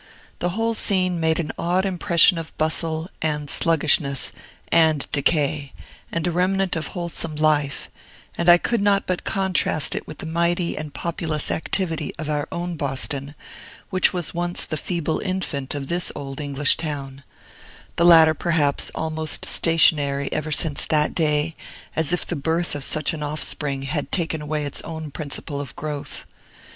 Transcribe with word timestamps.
The 0.39 0.49
whole 0.57 0.73
scene 0.73 1.19
made 1.19 1.39
an 1.39 1.51
odd 1.59 1.85
impression 1.85 2.39
of 2.39 2.57
bustle, 2.57 3.11
and 3.21 3.51
sluggishness, 3.51 4.31
and 4.69 5.05
decay, 5.11 5.73
and 6.11 6.25
a 6.25 6.31
remnant 6.31 6.75
of 6.75 6.87
wholesome 6.97 7.35
life; 7.35 7.87
and 8.35 8.49
I 8.49 8.57
could 8.57 8.81
not 8.81 9.05
but 9.05 9.23
contrast 9.23 9.93
it 9.93 10.07
with 10.07 10.17
the 10.17 10.25
mighty 10.25 10.75
and 10.75 10.91
populous 10.91 11.51
activity 11.51 12.13
of 12.17 12.31
our 12.31 12.47
own 12.51 12.77
Boston, 12.77 13.35
which 13.91 14.11
was 14.11 14.33
once 14.33 14.65
the 14.65 14.75
feeble 14.75 15.19
infant 15.19 15.75
of 15.75 15.85
this 15.85 16.11
old 16.15 16.41
English 16.41 16.77
town; 16.77 17.23
the 17.95 18.03
latter, 18.03 18.33
perhaps, 18.33 18.89
almost 18.95 19.45
stationary 19.45 20.33
ever 20.33 20.51
since 20.51 20.87
that 20.87 21.13
day, 21.13 21.55
as 21.95 22.11
if 22.11 22.25
the 22.25 22.35
birth 22.35 22.73
of 22.73 22.83
such 22.83 23.13
an 23.13 23.21
offspring 23.21 23.83
had 23.83 24.11
taken 24.11 24.41
away 24.41 24.65
its 24.65 24.81
own 24.81 25.11
principle 25.11 25.61
of 25.61 25.75
growth. 25.75 26.25